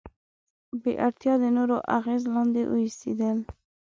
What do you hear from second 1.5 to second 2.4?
نورو اغیز